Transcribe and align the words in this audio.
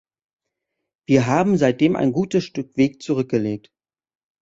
Wir 1.05 1.27
haben 1.27 1.57
seitdem 1.57 1.95
ein 1.95 2.11
gutes 2.11 2.43
Stück 2.43 2.75
Weg 2.75 3.03
zurückgelegt. 3.03 3.71